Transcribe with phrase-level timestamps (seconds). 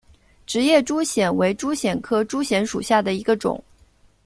[0.47, 3.63] 直叶珠藓为珠藓科珠藓属下的一个种。